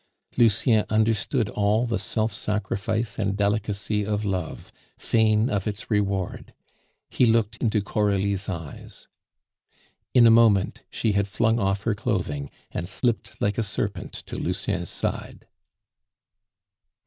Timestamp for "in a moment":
10.15-10.81